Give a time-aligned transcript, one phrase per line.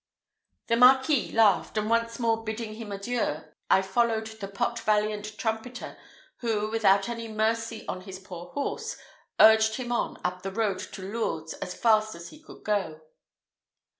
[0.65, 5.95] The Marquis laughed; and once more bidding him adieu, I followed the pot valiant trumpeter,
[6.37, 8.97] who, without any mercy on his poor horse,
[9.39, 13.01] urged him on upon the road to Lourdes as fast as he could go.